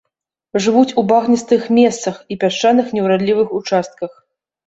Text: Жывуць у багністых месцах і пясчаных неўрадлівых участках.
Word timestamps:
Жывуць 0.65 0.95
у 1.01 1.03
багністых 1.11 1.67
месцах 1.79 2.15
і 2.35 2.37
пясчаных 2.43 2.85
неўрадлівых 2.99 3.47
участках. 3.59 4.11